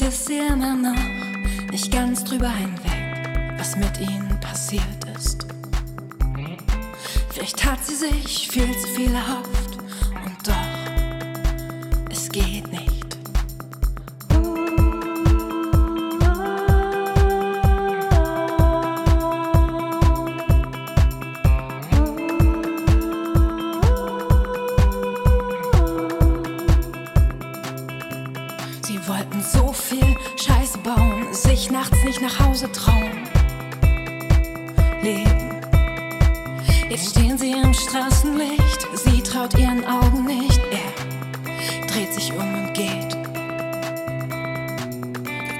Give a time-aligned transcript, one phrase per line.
[0.00, 4.82] Ist sie immer noch nicht ganz drüber hinweg, was mit ihnen passiert
[5.16, 5.46] ist.
[7.30, 9.73] Vielleicht hat sie sich viel zu viel erhofft
[28.84, 33.12] Sie wollten so viel Scheiße bauen, sich nachts nicht nach Hause trauen.
[35.02, 35.56] Leben.
[36.90, 40.60] Jetzt stehen sie im Straßenlicht, sie traut ihren Augen nicht.
[40.70, 43.16] Er dreht sich um und geht.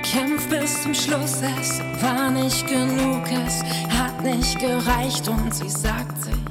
[0.03, 6.25] Gekämpft bis zum Schluss, es war nicht genug, es hat nicht gereicht und sie sagt
[6.25, 6.44] sich.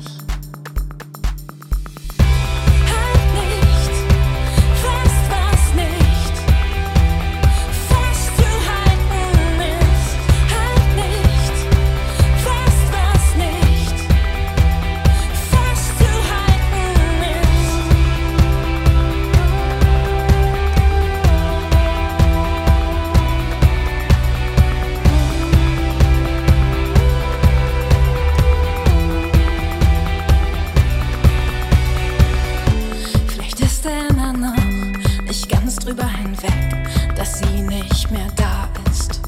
[36.44, 39.22] Hinweg, dass sie nicht mehr da ist.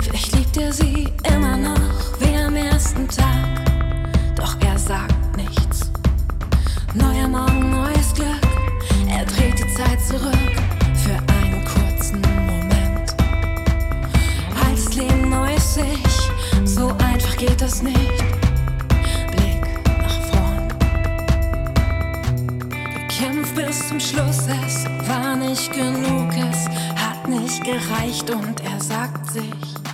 [0.00, 3.64] Vielleicht liebt er sie immer noch wie am ersten Tag,
[4.36, 5.90] doch er sagt nichts.
[6.94, 8.40] Neuer Morgen, neues Glück,
[9.08, 10.52] er dreht die Zeit zurück
[10.94, 13.14] für einen kurzen Moment.
[14.66, 18.24] Altes Leben, neues Ich, so einfach geht das nicht.
[19.30, 19.66] Blick
[19.98, 20.68] nach vorn.
[23.08, 26.68] Gekämpft bis zum Schluss, es war nicht genug, es
[27.00, 29.91] hat nicht gereicht und er sagt sich.